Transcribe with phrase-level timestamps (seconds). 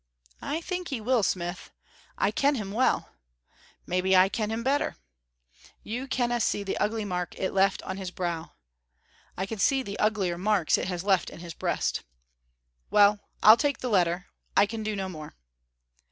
[0.41, 1.69] "I think he will, smith."
[2.17, 3.11] "I ken him well."
[3.85, 4.95] "Maybe I ken him better."
[5.83, 8.53] "You canna see the ugly mark it left on his brow."
[9.37, 12.01] "I can see the uglier marks it has left in his breast."
[12.89, 14.25] "Well, I'll take the letter;
[14.57, 15.35] I can do no more."